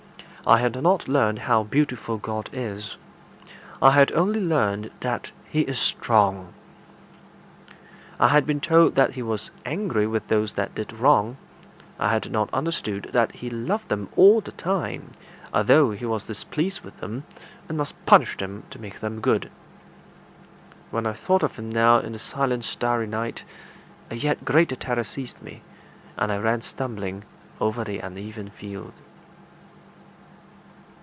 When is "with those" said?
10.07-10.53